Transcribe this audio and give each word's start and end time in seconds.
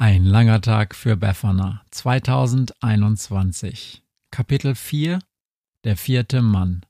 Ein 0.00 0.26
langer 0.26 0.60
Tag 0.60 0.94
für 0.94 1.16
Befana. 1.16 1.82
2021 1.90 4.04
Kapitel 4.30 4.76
4 4.76 5.18
Der 5.82 5.96
vierte 5.96 6.40
Mann. 6.40 6.82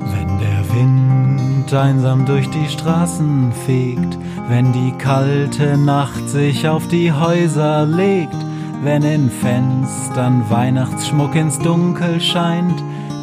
Wenn 0.00 0.36
der 0.40 0.68
Wind 0.74 1.72
einsam 1.72 2.26
durch 2.26 2.50
die 2.50 2.68
Straßen 2.68 3.52
fegt, 3.52 4.18
wenn 4.48 4.72
die 4.72 4.90
kalte 4.98 5.78
Nacht 5.78 6.28
sich 6.28 6.66
auf 6.66 6.88
die 6.88 7.12
Häuser 7.12 7.86
legt, 7.86 8.34
wenn 8.82 9.04
in 9.04 9.30
Fenstern 9.30 10.50
Weihnachtsschmuck 10.50 11.36
ins 11.36 11.60
Dunkel 11.60 12.20
scheint, 12.20 12.82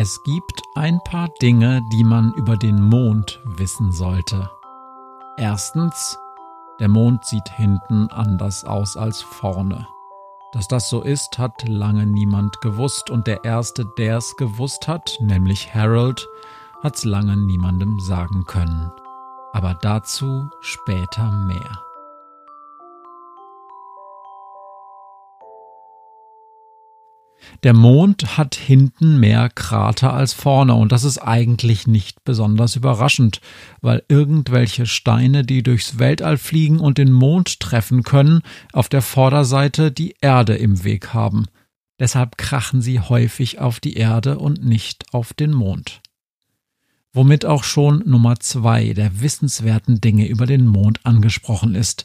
Es 0.00 0.22
gibt 0.22 0.62
ein 0.76 1.00
paar 1.02 1.28
Dinge, 1.42 1.82
die 1.90 2.04
man 2.04 2.32
über 2.34 2.56
den 2.56 2.80
Mond 2.80 3.40
wissen 3.44 3.90
sollte. 3.90 4.48
Erstens, 5.36 6.16
der 6.78 6.86
Mond 6.86 7.24
sieht 7.24 7.48
hinten 7.48 8.06
anders 8.12 8.64
aus 8.64 8.96
als 8.96 9.22
vorne. 9.22 9.88
Dass 10.52 10.68
das 10.68 10.88
so 10.88 11.02
ist, 11.02 11.40
hat 11.40 11.66
lange 11.66 12.06
niemand 12.06 12.60
gewusst 12.60 13.10
und 13.10 13.26
der 13.26 13.42
Erste, 13.42 13.86
der 13.98 14.18
es 14.18 14.36
gewusst 14.36 14.86
hat, 14.86 15.18
nämlich 15.20 15.74
Harold, 15.74 16.28
hat's 16.80 17.04
lange 17.04 17.36
niemandem 17.36 17.98
sagen 17.98 18.44
können. 18.46 18.92
Aber 19.52 19.74
dazu 19.74 20.48
später 20.60 21.32
mehr. 21.32 21.87
Der 27.62 27.74
Mond 27.74 28.36
hat 28.38 28.54
hinten 28.54 29.18
mehr 29.18 29.48
Krater 29.48 30.12
als 30.12 30.32
vorne 30.32 30.74
und 30.74 30.92
das 30.92 31.04
ist 31.04 31.18
eigentlich 31.18 31.86
nicht 31.86 32.24
besonders 32.24 32.76
überraschend, 32.76 33.40
weil 33.80 34.02
irgendwelche 34.08 34.86
Steine, 34.86 35.44
die 35.44 35.62
durchs 35.62 35.98
Weltall 35.98 36.38
fliegen 36.38 36.78
und 36.78 36.98
den 36.98 37.12
Mond 37.12 37.60
treffen 37.60 38.02
können, 38.02 38.42
auf 38.72 38.88
der 38.88 39.02
Vorderseite 39.02 39.90
die 39.90 40.14
Erde 40.20 40.54
im 40.56 40.84
Weg 40.84 41.12
haben. 41.14 41.46
Deshalb 41.98 42.38
krachen 42.38 42.80
sie 42.80 43.00
häufig 43.00 43.58
auf 43.58 43.80
die 43.80 43.94
Erde 43.94 44.38
und 44.38 44.64
nicht 44.64 45.12
auf 45.12 45.34
den 45.34 45.52
Mond. 45.52 46.00
Womit 47.12 47.44
auch 47.44 47.64
schon 47.64 48.04
Nummer 48.06 48.38
zwei 48.38 48.92
der 48.92 49.20
wissenswerten 49.20 50.00
Dinge 50.00 50.28
über 50.28 50.46
den 50.46 50.66
Mond 50.66 51.04
angesprochen 51.04 51.74
ist. 51.74 52.04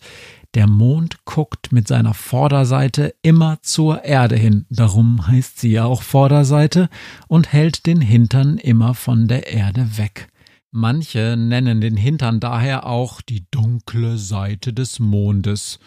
Der 0.54 0.68
Mond 0.68 1.26
guckt 1.26 1.72
mit 1.72 1.88
seiner 1.88 2.14
Vorderseite 2.14 3.16
immer 3.24 3.58
zur 3.64 4.04
Erde 4.04 4.36
hin, 4.36 4.66
darum 4.70 5.26
heißt 5.28 5.60
sie 5.60 5.72
ja 5.72 5.86
auch 5.86 6.04
Vorderseite, 6.04 6.90
und 7.28 7.52
hält 7.52 7.88
den 7.88 8.02
Hintern 8.02 8.60
immer 8.60 8.94
von 8.94 9.28
der 9.28 9.52
Erde 9.52 9.98
weg. 9.98 10.30
Manche 10.70 11.36
nennen 11.38 11.82
den 11.82 11.98
Hintern 11.98 12.40
daher 12.40 12.86
auch 12.86 13.22
die 13.22 13.46
dunkle 13.50 14.18
Seite 14.18 14.74
des 14.74 15.00
Mondes, 15.00 15.80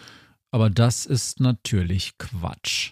aber 0.51 0.69
das 0.69 1.05
ist 1.05 1.39
natürlich 1.39 2.17
Quatsch. 2.17 2.91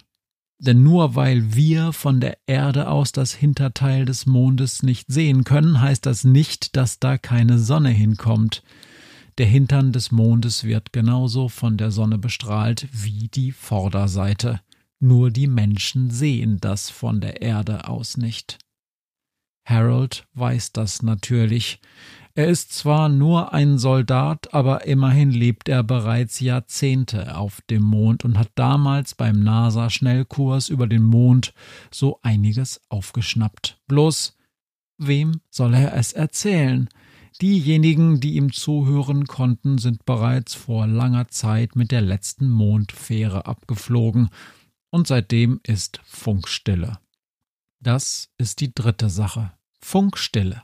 Denn 0.58 0.84
nur 0.84 1.16
weil 1.16 1.56
wir 1.56 1.92
von 1.92 2.22
der 2.22 2.38
Erde 2.48 2.88
aus 2.88 3.12
das 3.12 3.34
Hinterteil 3.34 4.06
des 4.06 4.26
Mondes 4.26 4.84
nicht 4.84 5.12
sehen 5.12 5.44
können, 5.44 5.82
heißt 5.82 6.06
das 6.06 6.24
nicht, 6.24 6.78
dass 6.78 7.00
da 7.00 7.18
keine 7.18 7.60
Sonne 7.60 7.90
hinkommt. 7.90 8.64
Der 9.38 9.46
Hintern 9.46 9.92
des 9.92 10.12
Mondes 10.12 10.64
wird 10.64 10.94
genauso 10.94 11.50
von 11.50 11.76
der 11.78 11.92
Sonne 11.92 12.18
bestrahlt 12.18 12.88
wie 12.94 13.28
die 13.28 13.52
Vorderseite. 13.52 14.62
Nur 15.00 15.30
die 15.30 15.48
Menschen 15.48 16.10
sehen 16.10 16.60
das 16.62 16.90
von 16.90 17.20
der 17.20 17.42
Erde 17.42 17.90
aus 17.90 18.16
nicht. 18.16 18.60
Harold 19.66 20.26
weiß 20.36 20.72
das 20.72 21.02
natürlich. 21.02 21.82
Er 22.34 22.48
ist 22.48 22.74
zwar 22.74 23.10
nur 23.10 23.54
ein 23.54 23.78
Soldat, 23.78 24.54
aber 24.54 24.86
immerhin 24.86 25.32
lebt 25.32 25.68
er 25.68 25.84
bereits 25.84 26.40
Jahrzehnte 26.40 27.36
auf 27.36 27.62
dem 27.70 27.82
Mond 27.82 28.24
und 28.24 28.38
hat 28.38 28.52
damals 28.56 29.16
beim 29.16 29.42
NASA-Schnellkurs 29.42 30.70
über 30.70 30.88
den 30.88 31.04
Mond 31.04 31.54
so 31.92 32.20
einiges 32.22 32.82
aufgeschnappt. 32.90 33.82
Bloß, 33.88 34.38
wem 34.98 35.42
soll 35.50 35.74
er 35.74 35.94
es 35.96 36.14
erzählen? 36.14 36.90
Diejenigen, 37.42 38.22
die 38.22 38.36
ihm 38.36 38.54
zuhören 38.54 39.26
konnten, 39.26 39.78
sind 39.78 40.06
bereits 40.06 40.54
vor 40.54 40.88
langer 40.88 41.28
Zeit 41.28 41.76
mit 41.76 41.92
der 41.92 42.02
letzten 42.02 42.50
Mondfähre 42.50 43.46
abgeflogen, 43.46 44.30
und 44.90 45.08
seitdem 45.08 45.60
ist 45.64 46.00
Funkstille. 46.06 47.00
Das 47.82 48.30
ist 48.38 48.62
die 48.62 48.74
dritte 48.74 49.10
Sache. 49.10 49.52
Funkstille. 49.82 50.64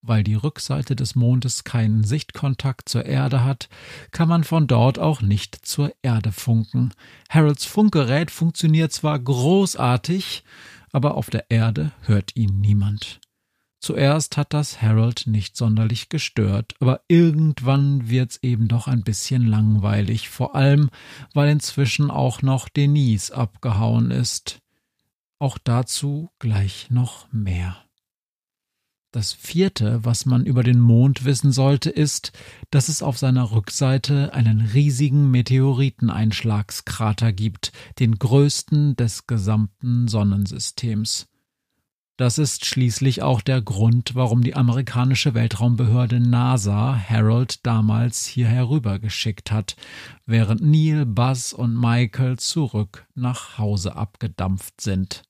Weil 0.00 0.24
die 0.24 0.36
Rückseite 0.36 0.96
des 0.96 1.14
Mondes 1.14 1.64
keinen 1.64 2.02
Sichtkontakt 2.02 2.88
zur 2.88 3.04
Erde 3.04 3.44
hat, 3.44 3.68
kann 4.10 4.28
man 4.28 4.44
von 4.44 4.66
dort 4.66 4.98
auch 4.98 5.20
nicht 5.20 5.66
zur 5.66 5.92
Erde 6.02 6.32
funken. 6.32 6.94
Harolds 7.28 7.66
Funkgerät 7.66 8.30
funktioniert 8.30 8.92
zwar 8.92 9.18
großartig, 9.18 10.44
aber 10.92 11.16
auf 11.16 11.28
der 11.28 11.50
Erde 11.50 11.92
hört 12.02 12.34
ihn 12.36 12.60
niemand. 12.60 13.20
Zuerst 13.80 14.36
hat 14.36 14.54
das 14.54 14.82
Harold 14.82 15.26
nicht 15.26 15.56
sonderlich 15.56 16.08
gestört, 16.08 16.74
aber 16.80 17.02
irgendwann 17.06 18.08
wird's 18.08 18.40
eben 18.42 18.66
doch 18.66 18.88
ein 18.88 19.04
bisschen 19.04 19.46
langweilig, 19.46 20.28
vor 20.28 20.56
allem 20.56 20.90
weil 21.32 21.50
inzwischen 21.50 22.10
auch 22.10 22.42
noch 22.42 22.68
Denise 22.68 23.30
abgehauen 23.30 24.10
ist. 24.10 24.60
Auch 25.38 25.58
dazu 25.58 26.30
gleich 26.40 26.90
noch 26.90 27.32
mehr. 27.32 27.76
Das 29.12 29.32
vierte, 29.32 30.04
was 30.04 30.26
man 30.26 30.44
über 30.44 30.62
den 30.62 30.80
Mond 30.80 31.24
wissen 31.24 31.50
sollte, 31.50 31.88
ist, 31.88 32.32
dass 32.70 32.88
es 32.88 33.02
auf 33.02 33.16
seiner 33.16 33.52
Rückseite 33.52 34.34
einen 34.34 34.60
riesigen 34.60 35.30
Meteoriteneinschlagskrater 35.30 37.32
gibt, 37.32 37.72
den 38.00 38.18
größten 38.18 38.96
des 38.96 39.26
gesamten 39.26 40.08
Sonnensystems. 40.08 41.26
Das 42.18 42.36
ist 42.36 42.66
schließlich 42.66 43.22
auch 43.22 43.40
der 43.40 43.62
Grund, 43.62 44.16
warum 44.16 44.42
die 44.42 44.56
amerikanische 44.56 45.34
Weltraumbehörde 45.34 46.18
NASA 46.18 46.98
Harold 47.08 47.64
damals 47.64 48.26
hier 48.26 48.48
herübergeschickt 48.48 49.52
hat, 49.52 49.76
während 50.26 50.60
Neil, 50.60 51.06
Buzz 51.06 51.52
und 51.52 51.76
Michael 51.80 52.36
zurück 52.36 53.06
nach 53.14 53.56
Hause 53.58 53.94
abgedampft 53.94 54.80
sind. 54.80 55.27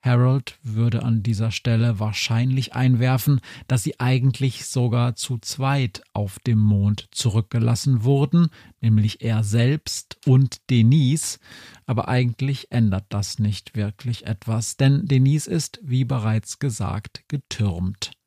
Harold 0.00 0.58
würde 0.62 1.02
an 1.02 1.22
dieser 1.22 1.50
Stelle 1.50 1.98
wahrscheinlich 1.98 2.74
einwerfen, 2.74 3.40
dass 3.66 3.82
sie 3.82 3.98
eigentlich 3.98 4.66
sogar 4.66 5.16
zu 5.16 5.38
zweit 5.38 6.02
auf 6.12 6.38
dem 6.40 6.58
Mond 6.58 7.08
zurückgelassen 7.10 8.04
wurden, 8.04 8.48
nämlich 8.80 9.22
er 9.22 9.42
selbst 9.42 10.18
und 10.26 10.70
Denise, 10.70 11.38
aber 11.86 12.08
eigentlich 12.08 12.70
ändert 12.70 13.06
das 13.08 13.38
nicht 13.38 13.76
wirklich 13.76 14.26
etwas, 14.26 14.76
denn 14.76 15.06
Denise 15.06 15.48
ist, 15.48 15.80
wie 15.82 16.04
bereits 16.04 16.58
gesagt, 16.58 17.24
getürmt. 17.28 18.17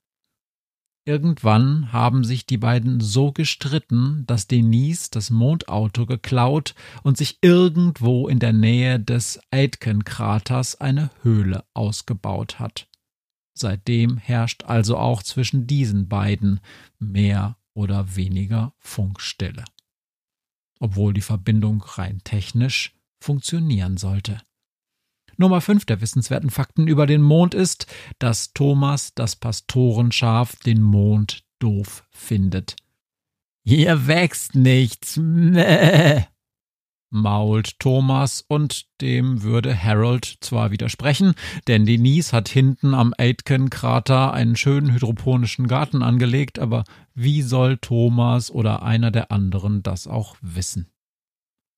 Irgendwann 1.04 1.92
haben 1.92 2.24
sich 2.24 2.46
die 2.46 2.58
beiden 2.58 3.00
so 3.00 3.32
gestritten, 3.32 4.24
dass 4.28 4.46
Denise 4.46 5.10
das 5.10 5.32
Mondauto 5.32 6.06
geklaut 6.06 6.76
und 7.02 7.18
sich 7.18 7.40
irgendwo 7.42 8.28
in 8.28 8.38
der 8.38 8.54
Nähe 8.54 9.00
des 9.00 9.40
Aitken-Kraters 9.50 10.80
eine 10.80 11.10
Höhle 11.24 11.66
ausgebaut 11.74 12.60
hat. 12.60 12.88
Seitdem 13.54 14.18
herrscht 14.18 14.64
also 14.66 14.98
auch 14.98 15.24
zwischen 15.24 15.66
diesen 15.66 16.08
beiden 16.08 16.60
mehr 17.00 17.58
oder 17.74 18.16
weniger 18.16 18.74
Funkstille. 18.78 19.66
Obwohl 20.80 21.14
die 21.14 21.22
Verbindung 21.22 21.82
rein 21.82 22.22
technisch 22.24 22.94
funktionieren 23.20 23.98
sollte. 23.98 24.40
Nummer 25.42 25.60
5 25.60 25.86
der 25.86 26.00
wissenswerten 26.00 26.50
Fakten 26.50 26.88
über 26.88 27.06
den 27.06 27.22
Mond 27.22 27.54
ist, 27.54 27.88
dass 28.20 28.54
Thomas 28.54 29.14
das 29.14 29.36
Pastorenschaf 29.36 30.56
den 30.58 30.82
Mond 30.82 31.44
doof 31.60 32.06
findet. 32.10 32.76
Hier 33.64 34.08
wächst 34.08 34.56
nichts. 34.56 35.18
Mäh, 35.18 36.24
mault 37.12 37.80
Thomas 37.80 38.44
und 38.48 38.86
dem 39.02 39.44
würde 39.44 39.76
Harold 39.76 40.38
zwar 40.42 40.72
widersprechen, 40.72 41.34
denn 41.68 41.86
Denise 41.86 42.34
hat 42.34 42.48
hinten 42.48 42.94
am 42.94 43.14
Aitken-Krater 43.18 44.34
einen 44.34 44.56
schönen 44.56 44.94
hydroponischen 44.94 45.68
Garten 45.68 46.02
angelegt, 46.02 46.58
aber 46.58 46.84
wie 47.14 47.42
soll 47.42 47.78
Thomas 47.78 48.50
oder 48.50 48.84
einer 48.84 49.12
der 49.12 49.32
anderen 49.32 49.84
das 49.84 50.08
auch 50.08 50.36
wissen? 50.42 50.88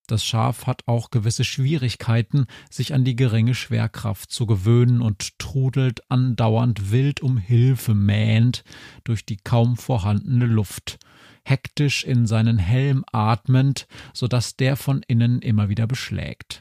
Das 0.07 0.25
Schaf 0.25 0.67
hat 0.67 0.81
auch 0.85 1.11
gewisse 1.11 1.45
Schwierigkeiten, 1.45 2.45
sich 2.69 2.93
an 2.93 3.05
die 3.05 3.15
geringe 3.15 3.55
Schwerkraft 3.55 4.31
zu 4.31 4.45
gewöhnen 4.45 5.01
und 5.01 5.39
trudelt 5.39 6.09
andauernd 6.11 6.91
wild 6.91 7.21
um 7.21 7.37
Hilfe 7.37 7.93
mähend 7.93 8.63
durch 9.05 9.25
die 9.25 9.37
kaum 9.37 9.77
vorhandene 9.77 10.45
Luft, 10.45 10.99
hektisch 11.45 12.03
in 12.03 12.27
seinen 12.27 12.57
Helm 12.57 13.05
atmend, 13.11 13.87
so 14.13 14.27
dass 14.27 14.57
der 14.57 14.75
von 14.75 15.03
innen 15.07 15.41
immer 15.41 15.69
wieder 15.69 15.87
beschlägt. 15.87 16.59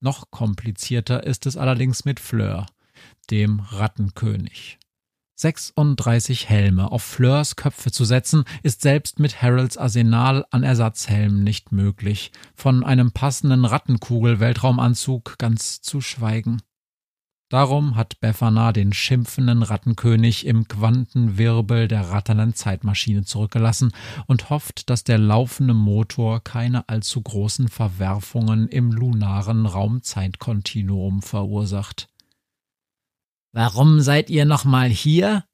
Noch 0.00 0.30
komplizierter 0.30 1.24
ist 1.24 1.46
es 1.46 1.56
allerdings 1.56 2.04
mit 2.04 2.18
Fleur, 2.18 2.66
dem 3.30 3.60
Rattenkönig. 3.60 4.78
36 5.40 6.48
Helme 6.48 6.90
auf 6.90 7.04
Fleurs 7.04 7.54
Köpfe 7.54 7.92
zu 7.92 8.04
setzen, 8.04 8.42
ist 8.64 8.82
selbst 8.82 9.20
mit 9.20 9.40
Harolds 9.40 9.76
Arsenal 9.76 10.44
an 10.50 10.64
Ersatzhelmen 10.64 11.44
nicht 11.44 11.70
möglich, 11.70 12.32
von 12.56 12.82
einem 12.82 13.12
passenden 13.12 13.64
Rattenkugel-Weltraumanzug 13.64 15.38
ganz 15.38 15.80
zu 15.80 16.00
schweigen. 16.00 16.60
Darum 17.50 17.94
hat 17.94 18.20
Befana 18.20 18.72
den 18.72 18.92
schimpfenden 18.92 19.62
Rattenkönig 19.62 20.44
im 20.44 20.66
Quantenwirbel 20.66 21.86
der 21.86 22.10
ratternden 22.10 22.54
Zeitmaschine 22.54 23.22
zurückgelassen 23.22 23.92
und 24.26 24.50
hofft, 24.50 24.90
dass 24.90 25.04
der 25.04 25.18
laufende 25.18 25.72
Motor 25.72 26.42
keine 26.42 26.88
allzu 26.88 27.22
großen 27.22 27.68
Verwerfungen 27.68 28.66
im 28.66 28.90
lunaren 28.90 29.66
Raumzeitkontinuum 29.66 31.22
verursacht. 31.22 32.08
Warum 33.52 34.00
seid 34.00 34.30
ihr 34.30 34.44
nochmal 34.44 34.88
hier? 34.88 35.44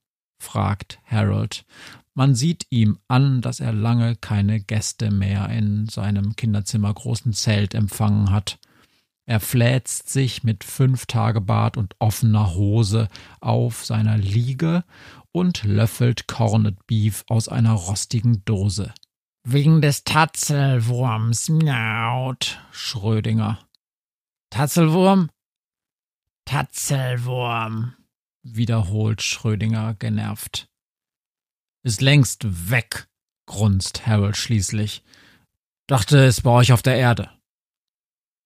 fragt 0.40 0.98
Harold. 1.04 1.64
Man 2.14 2.34
sieht 2.34 2.66
ihm 2.70 2.98
an, 3.08 3.40
dass 3.40 3.60
er 3.60 3.72
lange 3.72 4.14
keine 4.14 4.60
Gäste 4.60 5.10
mehr 5.10 5.48
in 5.48 5.88
seinem 5.88 6.36
Kinderzimmer 6.36 6.92
großen 6.94 7.32
Zelt 7.32 7.74
empfangen 7.74 8.30
hat. 8.30 8.58
Er 9.26 9.40
fläzt 9.40 10.10
sich 10.10 10.44
mit 10.44 10.64
Fünftagebart 10.64 11.76
und 11.76 11.96
offener 11.98 12.54
Hose 12.54 13.08
auf 13.40 13.84
seiner 13.84 14.18
Liege 14.18 14.84
und 15.32 15.64
löffelt 15.64 16.28
Corned 16.28 16.86
Beef 16.86 17.24
aus 17.28 17.48
einer 17.48 17.72
rostigen 17.72 18.44
Dose. 18.44 18.92
Wegen 19.42 19.80
des 19.82 20.04
Tatzelwurms, 20.04 21.48
miaut, 21.48 22.60
Schrödinger. 22.70 23.58
Tatzelwurm? 24.50 25.30
Tatzelwurm, 26.44 27.94
wiederholt 28.42 29.22
Schrödinger 29.22 29.94
genervt. 29.94 30.68
Ist 31.82 32.02
längst 32.02 32.70
weg, 32.70 33.08
grunzt 33.46 34.06
Harold 34.06 34.36
schließlich. 34.36 35.02
Dachte, 35.86 36.24
es 36.24 36.42
bei 36.42 36.50
euch 36.50 36.72
auf 36.72 36.82
der 36.82 36.96
Erde. 36.96 37.30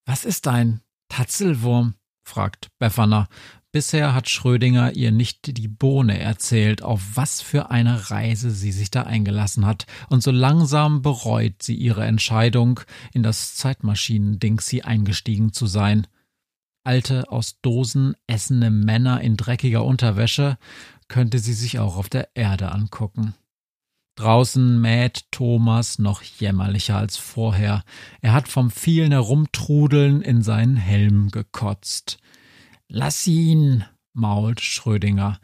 Was 0.06 0.24
ist 0.24 0.46
ein 0.46 0.80
Tatzelwurm? 1.08 1.94
fragt 2.22 2.70
Befana. 2.78 3.28
Bisher 3.72 4.14
hat 4.14 4.28
Schrödinger 4.28 4.92
ihr 4.92 5.12
nicht 5.12 5.56
die 5.58 5.68
Bohne 5.68 6.18
erzählt, 6.18 6.82
auf 6.82 7.02
was 7.14 7.42
für 7.42 7.70
eine 7.70 8.10
Reise 8.10 8.50
sie 8.50 8.72
sich 8.72 8.90
da 8.90 9.02
eingelassen 9.02 9.66
hat, 9.66 9.86
und 10.08 10.22
so 10.22 10.30
langsam 10.30 11.02
bereut 11.02 11.62
sie 11.62 11.74
ihre 11.74 12.04
Entscheidung, 12.04 12.80
in 13.12 13.22
das 13.22 13.56
Zeitmaschinending 13.56 14.60
sie 14.60 14.84
eingestiegen 14.84 15.52
zu 15.52 15.66
sein 15.66 16.06
alte, 16.84 17.30
aus 17.30 17.60
Dosen 17.60 18.14
essende 18.26 18.70
Männer 18.70 19.20
in 19.20 19.36
dreckiger 19.36 19.84
Unterwäsche 19.84 20.58
könnte 21.08 21.38
sie 21.38 21.54
sich 21.54 21.78
auch 21.78 21.96
auf 21.96 22.08
der 22.08 22.30
Erde 22.34 22.72
angucken. 22.72 23.34
Draußen 24.16 24.80
mäht 24.80 25.30
Thomas 25.30 25.98
noch 25.98 26.22
jämmerlicher 26.22 26.96
als 26.96 27.16
vorher. 27.16 27.84
Er 28.20 28.32
hat 28.32 28.48
vom 28.48 28.70
vielen 28.70 29.12
Herumtrudeln 29.12 30.22
in 30.22 30.42
seinen 30.42 30.76
Helm 30.76 31.30
gekotzt. 31.30 32.18
Lass 32.88 33.26
ihn, 33.26 33.84
mault 34.14 34.60
Schrödinger. 34.60 35.38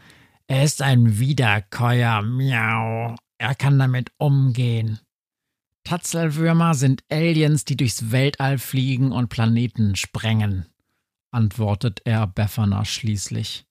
Er 0.48 0.64
ist 0.64 0.82
ein 0.82 1.18
Wiederkäuer, 1.20 2.22
miau. 2.22 3.14
Er 3.38 3.54
kann 3.54 3.78
damit 3.78 4.10
umgehen. 4.18 4.98
Tatzelwürmer 5.84 6.74
sind 6.74 7.04
Aliens, 7.10 7.64
die 7.64 7.76
durchs 7.76 8.10
Weltall 8.10 8.58
fliegen 8.58 9.12
und 9.12 9.28
Planeten 9.28 9.94
sprengen 9.94 10.66
antwortet 11.34 12.00
er 12.04 12.26
Befana 12.26 12.84
schließlich. 12.84 13.66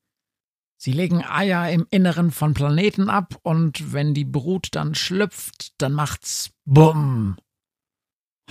Sie 0.77 0.91
legen 0.91 1.23
Eier 1.23 1.71
im 1.71 1.87
Inneren 1.91 2.29
von 2.31 2.53
Planeten 2.53 3.09
ab 3.09 3.39
und 3.41 3.93
wenn 3.93 4.13
die 4.13 4.25
Brut 4.25 4.67
dann 4.71 4.95
schlüpft, 4.95 5.81
dann 5.81 5.93
macht's 5.93 6.51
Bumm. 6.65 7.37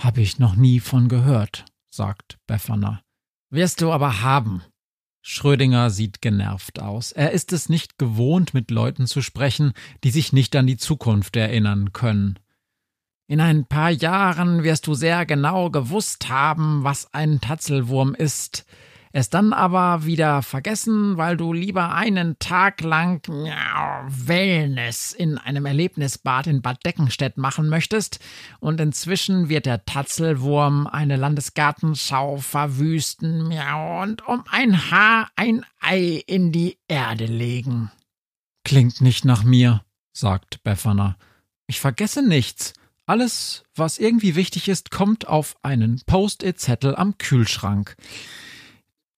Hab 0.01 0.17
ich 0.17 0.39
noch 0.39 0.55
nie 0.55 0.79
von 0.79 1.09
gehört, 1.09 1.65
sagt 1.91 2.39
Befana. 2.47 3.03
Wirst 3.51 3.81
du 3.81 3.91
aber 3.91 4.21
haben. 4.21 4.63
Schrödinger 5.21 5.91
sieht 5.91 6.23
genervt 6.23 6.81
aus. 6.81 7.11
Er 7.11 7.31
ist 7.31 7.53
es 7.53 7.69
nicht 7.69 7.99
gewohnt, 7.99 8.55
mit 8.55 8.71
Leuten 8.71 9.05
zu 9.05 9.21
sprechen, 9.21 9.73
die 10.03 10.09
sich 10.09 10.33
nicht 10.33 10.55
an 10.55 10.65
die 10.65 10.77
Zukunft 10.77 11.35
erinnern 11.35 11.93
können. 11.93 12.39
In 13.27 13.39
ein 13.39 13.67
paar 13.67 13.91
Jahren 13.91 14.63
wirst 14.63 14.87
du 14.87 14.95
sehr 14.95 15.27
genau 15.27 15.69
gewusst 15.69 16.29
haben, 16.29 16.83
was 16.83 17.13
ein 17.13 17.39
Tatzelwurm 17.39 18.15
ist 18.15 18.65
es 19.15 19.29
dann 19.29 19.53
aber 19.53 20.05
wieder 20.05 20.41
vergessen, 20.41 21.17
weil 21.17 21.37
du 21.37 21.53
lieber 21.53 21.93
einen 21.93 22.39
Tag 22.39 22.81
lang 22.81 23.21
ja, 23.45 24.03
Wellness 24.09 25.13
in 25.13 25.37
einem 25.37 25.67
Erlebnisbad 25.67 26.47
in 26.47 26.63
Bad 26.63 26.83
Deckenstedt 26.83 27.37
machen 27.37 27.69
möchtest 27.69 28.19
und 28.59 28.81
inzwischen 28.81 29.49
wird 29.49 29.67
der 29.67 29.85
Tatzelwurm 29.85 30.87
eine 30.87 31.15
Landesgartenschau 31.15 32.37
verwüsten 32.37 33.51
ja, 33.51 34.01
und 34.01 34.27
um 34.27 34.43
ein 34.49 34.89
Haar 34.89 35.29
ein 35.35 35.63
Ei 35.79 36.23
in 36.25 36.51
die 36.51 36.79
Erde 36.87 37.27
legen. 37.27 37.91
Klingt 38.63 38.99
nicht 38.99 39.25
nach 39.25 39.43
mir, 39.43 39.83
sagt 40.11 40.63
Befana. 40.63 41.17
Ich 41.67 41.79
vergesse 41.79 42.27
nichts. 42.27 42.73
Alles, 43.05 43.63
was 43.75 43.99
irgendwie 43.99 44.33
wichtig 44.33 44.69
ist, 44.69 44.89
kommt 44.89 45.27
auf 45.27 45.55
einen 45.61 46.01
Post-it-Zettel 46.07 46.95
am 46.95 47.19
Kühlschrank. 47.19 47.95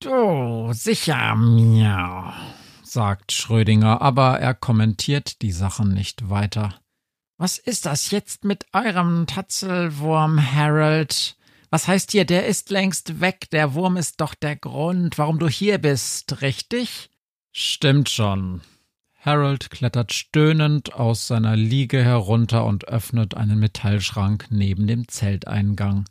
Oh, 0.08 0.72
sicher, 0.74 1.36
miau, 1.36 2.32
sagt 2.84 3.32
Schrödinger, 3.32 4.02
aber 4.02 4.40
er 4.40 4.54
kommentiert 4.54 5.42
die 5.42 5.52
Sachen 5.52 5.94
nicht 5.94 6.30
weiter. 6.30 6.76
Was 7.38 7.58
ist 7.58 7.86
das 7.86 8.12
jetzt 8.12 8.46
mit 8.46 8.66
eurem 8.72 9.26
Tatzelwurm, 9.28 10.40
Harold? 10.54 11.36
Was 11.70 11.88
heißt 11.88 12.12
hier, 12.12 12.26
der 12.26 12.46
ist 12.46 12.70
längst 12.70 13.20
weg, 13.20 13.50
der 13.52 13.74
Wurm 13.74 13.98
ist 13.98 14.22
doch 14.22 14.36
der 14.36 14.56
Grund, 14.56 15.18
warum 15.18 15.40
du 15.40 15.50
hier 15.50 15.78
bist, 15.78 16.42
richtig? 16.42 17.10
Stimmt 17.52 18.10
schon. 18.10 18.62
Harold 19.20 19.72
klettert 19.72 20.14
stöhnend 20.14 20.94
aus 20.94 21.28
seiner 21.28 21.56
Liege 21.56 22.04
herunter 22.04 22.66
und 22.66 22.88
öffnet 22.88 23.36
einen 23.36 23.60
Metallschrank 23.60 24.46
neben 24.52 24.86
dem 24.86 25.08
Zelteingang. 25.08 26.06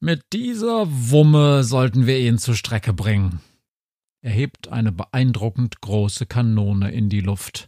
Mit 0.00 0.22
dieser 0.32 0.86
Wumme 0.88 1.64
sollten 1.64 2.06
wir 2.06 2.18
ihn 2.18 2.38
zur 2.38 2.54
Strecke 2.54 2.92
bringen. 2.92 3.40
Er 4.22 4.32
hebt 4.32 4.68
eine 4.68 4.92
beeindruckend 4.92 5.80
große 5.80 6.26
Kanone 6.26 6.90
in 6.90 7.08
die 7.08 7.20
Luft. 7.20 7.66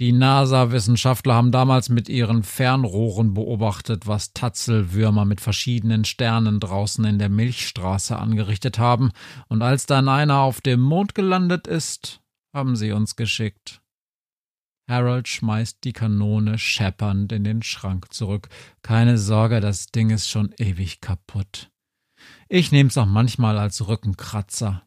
Die 0.00 0.12
NASA-Wissenschaftler 0.12 1.34
haben 1.34 1.52
damals 1.52 1.90
mit 1.90 2.08
ihren 2.08 2.42
Fernrohren 2.42 3.34
beobachtet, 3.34 4.06
was 4.06 4.32
Tatzelwürmer 4.32 5.26
mit 5.26 5.42
verschiedenen 5.42 6.06
Sternen 6.06 6.58
draußen 6.58 7.04
in 7.04 7.18
der 7.18 7.28
Milchstraße 7.28 8.16
angerichtet 8.18 8.78
haben, 8.78 9.10
und 9.48 9.60
als 9.60 9.84
dann 9.84 10.08
einer 10.08 10.38
auf 10.38 10.62
dem 10.62 10.80
Mond 10.80 11.14
gelandet 11.14 11.66
ist, 11.66 12.22
haben 12.54 12.76
sie 12.76 12.92
uns 12.92 13.14
geschickt. 13.14 13.79
Harold 14.90 15.28
schmeißt 15.28 15.84
die 15.84 15.92
Kanone 15.92 16.58
scheppernd 16.58 17.30
in 17.30 17.44
den 17.44 17.62
Schrank 17.62 18.12
zurück. 18.12 18.48
Keine 18.82 19.16
Sorge, 19.16 19.60
das 19.60 19.86
Ding 19.86 20.10
ist 20.10 20.28
schon 20.28 20.52
ewig 20.58 21.00
kaputt. 21.00 21.70
Ich 22.48 22.72
nehm's 22.72 22.98
auch 22.98 23.06
manchmal 23.06 23.56
als 23.56 23.86
Rückenkratzer. 23.86 24.82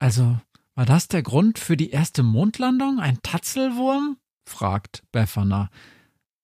Also, 0.00 0.40
war 0.74 0.86
das 0.86 1.06
der 1.06 1.22
Grund 1.22 1.58
für 1.58 1.76
die 1.76 1.90
erste 1.90 2.22
Mondlandung? 2.22 2.98
Ein 2.98 3.22
Tatzelwurm? 3.22 4.16
fragt 4.44 5.04
Befana. 5.12 5.70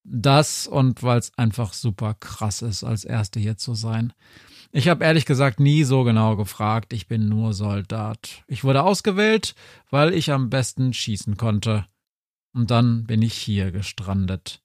Das 0.05 0.69
und 0.69 1.03
weil's 1.03 1.37
einfach 1.37 1.73
super 1.73 2.15
krass 2.15 2.63
ist, 2.63 2.85
als 2.85 3.05
Erste 3.05 3.41
hier 3.41 3.57
zu 3.57 3.75
sein. 3.75 4.13
Ich 4.71 4.87
habe 4.89 5.05
ehrlich 5.05 5.27
gesagt 5.27 5.59
nie 5.59 5.83
so 5.83 6.05
genau 6.05 6.37
gefragt, 6.37 6.93
ich 6.93 7.09
bin 7.09 7.29
nur 7.29 7.55
Soldat. 7.55 8.45
Ich 8.47 8.63
wurde 8.63 8.85
ausgewählt, 8.85 9.57
weil 9.91 10.15
ich 10.15 10.31
am 10.31 10.49
besten 10.49 10.93
schießen 10.93 11.37
konnte. 11.37 11.87
Und 12.57 12.71
dann 12.71 13.05
bin 13.05 13.21
ich 13.21 13.35
hier 13.35 13.71
gestrandet. 13.71 14.63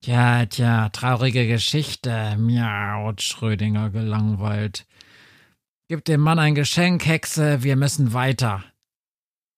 Tja, 0.00 0.46
tja, 0.46 0.88
traurige 0.88 1.46
Geschichte, 1.46 2.36
miaut 2.38 3.20
Schrödinger 3.20 3.90
gelangweilt. 3.90 4.86
Gib 5.88 6.06
dem 6.06 6.22
Mann 6.22 6.38
ein 6.38 6.54
Geschenk, 6.54 7.04
Hexe, 7.04 7.62
wir 7.62 7.76
müssen 7.76 8.14
weiter. 8.14 8.64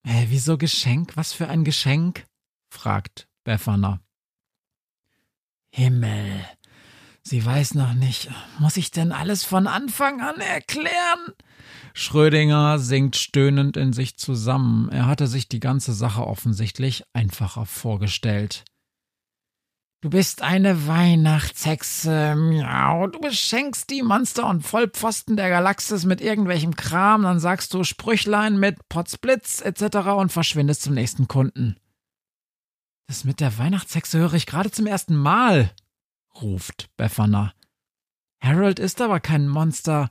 Äh, 0.02 0.26
wieso 0.30 0.58
Geschenk? 0.58 1.16
Was 1.16 1.32
für 1.32 1.46
ein 1.46 1.62
Geschenk? 1.62 2.26
fragt 2.70 3.28
Befana. 3.44 4.00
Himmel, 5.70 6.44
sie 7.26 7.44
weiß 7.44 7.74
noch 7.74 7.94
nicht. 7.94 8.30
Muss 8.58 8.76
ich 8.76 8.90
denn 8.90 9.12
alles 9.12 9.44
von 9.44 9.66
Anfang 9.66 10.20
an 10.20 10.40
erklären? 10.40 11.34
Schrödinger 11.92 12.78
sinkt 12.78 13.16
stöhnend 13.16 13.76
in 13.76 13.92
sich 13.92 14.16
zusammen. 14.16 14.88
Er 14.90 15.06
hatte 15.06 15.26
sich 15.26 15.48
die 15.48 15.60
ganze 15.60 15.92
Sache 15.92 16.26
offensichtlich 16.26 17.04
einfacher 17.12 17.66
vorgestellt. 17.66 18.64
Du 20.02 20.10
bist 20.10 20.42
eine 20.42 20.86
Weihnachtshexe, 20.86 22.36
miau. 22.36 23.08
Du 23.08 23.18
beschenkst 23.18 23.90
die 23.90 24.02
Monster 24.02 24.48
und 24.48 24.62
Vollpfosten 24.62 25.36
der 25.36 25.48
Galaxis 25.48 26.04
mit 26.04 26.20
irgendwelchem 26.20 26.76
Kram, 26.76 27.22
dann 27.22 27.40
sagst 27.40 27.72
du 27.74 27.82
Sprüchlein 27.82 28.58
mit 28.60 28.88
Potzblitz 28.88 29.62
etc. 29.62 29.96
und 30.16 30.30
verschwindest 30.30 30.82
zum 30.82 30.94
nächsten 30.94 31.28
Kunden. 31.28 31.76
Das 33.08 33.24
mit 33.24 33.40
der 33.40 33.56
Weihnachtshexe 33.58 34.18
höre 34.18 34.34
ich 34.34 34.46
gerade 34.46 34.70
zum 34.70 34.86
ersten 34.86 35.16
Mal, 35.16 35.72
ruft 36.42 36.88
Befana. 36.96 37.52
Harold 38.40 38.78
ist 38.78 39.00
aber 39.00 39.20
kein 39.20 39.48
Monster. 39.48 40.08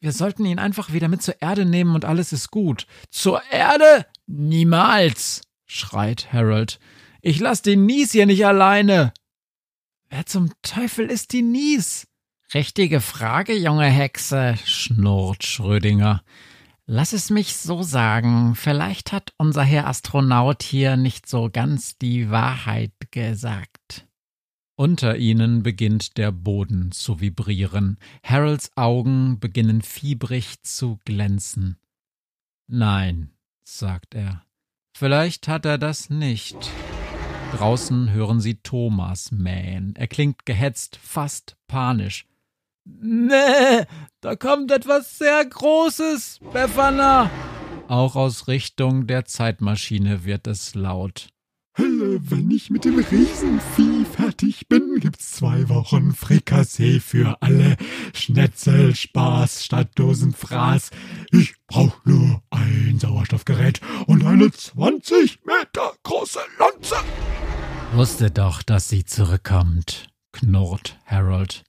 Wir 0.00 0.12
sollten 0.12 0.44
ihn 0.44 0.58
einfach 0.58 0.92
wieder 0.92 1.08
mit 1.08 1.22
zur 1.22 1.40
Erde 1.40 1.64
nehmen 1.64 1.94
und 1.94 2.04
alles 2.04 2.32
ist 2.32 2.50
gut. 2.50 2.86
Zur 3.10 3.42
Erde? 3.50 4.06
Niemals! 4.26 5.42
schreit 5.66 6.32
Harold. 6.32 6.78
Ich 7.22 7.40
lass 7.40 7.62
den 7.62 7.86
Nies 7.86 8.12
hier 8.12 8.26
nicht 8.26 8.44
alleine. 8.44 9.14
Wer 10.10 10.26
zum 10.26 10.52
Teufel 10.62 11.06
ist 11.06 11.32
die 11.32 11.42
Nies? 11.42 12.06
Richtige 12.52 13.00
Frage, 13.00 13.56
junge 13.56 13.86
Hexe, 13.86 14.56
schnurrt 14.64 15.44
Schrödinger. 15.44 16.22
Lass 16.86 17.14
es 17.14 17.30
mich 17.30 17.56
so 17.56 17.82
sagen, 17.82 18.54
vielleicht 18.54 19.10
hat 19.10 19.32
unser 19.38 19.62
Herr 19.62 19.86
Astronaut 19.86 20.62
hier 20.62 20.98
nicht 20.98 21.26
so 21.26 21.48
ganz 21.50 21.96
die 21.96 22.30
Wahrheit 22.30 22.92
gesagt. 23.10 23.73
Unter 24.76 25.16
ihnen 25.16 25.62
beginnt 25.62 26.16
der 26.16 26.32
Boden 26.32 26.90
zu 26.90 27.20
vibrieren. 27.20 27.96
Harolds 28.24 28.76
Augen 28.76 29.38
beginnen 29.38 29.82
fiebrig 29.82 30.62
zu 30.64 30.98
glänzen. 31.04 31.78
Nein, 32.66 33.30
sagt 33.62 34.16
er. 34.16 34.44
Vielleicht 34.96 35.46
hat 35.46 35.64
er 35.64 35.78
das 35.78 36.10
nicht. 36.10 36.56
Draußen 37.52 38.10
hören 38.10 38.40
sie 38.40 38.56
Thomas 38.56 39.30
mähen. 39.30 39.94
Er 39.96 40.08
klingt 40.08 40.44
gehetzt, 40.44 40.96
fast 41.00 41.56
panisch. 41.68 42.26
Nee, 42.84 43.84
da 44.20 44.34
kommt 44.34 44.72
etwas 44.72 45.18
sehr 45.18 45.44
Großes, 45.44 46.40
Befana. 46.52 47.30
Auch 47.86 48.16
aus 48.16 48.48
Richtung 48.48 49.06
der 49.06 49.24
Zeitmaschine 49.24 50.24
wird 50.24 50.48
es 50.48 50.74
laut. 50.74 51.33
Wenn 51.76 52.52
ich 52.52 52.70
mit 52.70 52.84
dem 52.84 53.00
Riesenvieh 53.00 54.04
fertig 54.04 54.68
bin, 54.68 55.00
gibt's 55.00 55.32
zwei 55.32 55.68
Wochen 55.68 56.14
Frikassee 56.14 57.00
für 57.00 57.42
alle. 57.42 57.76
Schnetzel, 58.14 58.94
Spaß 58.94 59.64
statt 59.64 59.90
Dosenfraß. 59.96 60.90
Ich 61.32 61.54
brauch 61.66 62.04
nur 62.04 62.42
ein 62.50 62.98
Sauerstoffgerät 63.00 63.80
und 64.06 64.24
eine 64.24 64.52
20 64.52 65.40
Meter 65.44 65.94
große 66.04 66.38
Lanze. 66.60 66.94
Wusste 67.94 68.30
doch, 68.30 68.62
dass 68.62 68.88
sie 68.88 69.04
zurückkommt, 69.04 70.06
knurrt 70.32 70.96
Harold. 71.06 71.64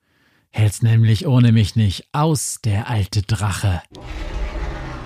Hält's 0.52 0.84
nämlich 0.84 1.26
ohne 1.26 1.52
mich 1.52 1.76
nicht 1.76 2.10
aus, 2.12 2.60
der 2.64 2.90
alte 2.90 3.24
Drache. 3.24 3.82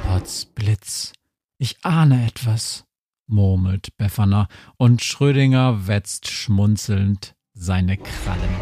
Potzblitz. 0.03 1.13
Ich 1.57 1.77
ahne 1.83 2.25
etwas 2.27 2.88
murmelt 3.29 3.95
Befana, 3.97 4.47
und 4.77 5.03
Schrödinger 5.03 5.87
wetzt 5.87 6.27
schmunzelnd 6.29 7.35
seine 7.53 7.97
Krallen. 7.97 8.55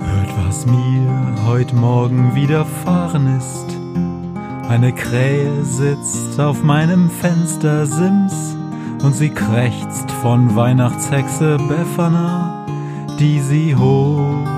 Hört, 0.00 0.46
was 0.46 0.66
mir 0.66 1.44
heut 1.46 1.72
Morgen 1.72 2.34
widerfahren 2.34 3.38
ist. 3.38 3.66
Eine 4.68 4.92
Krähe 4.92 5.64
sitzt 5.64 6.38
auf 6.38 6.62
meinem 6.62 7.08
Fenstersims 7.10 8.56
und 9.02 9.14
sie 9.14 9.30
krächzt 9.30 10.10
von 10.22 10.54
Weihnachtshexe 10.54 11.56
Befana, 11.68 12.66
die 13.18 13.40
sie 13.40 13.74
hoch 13.74 14.57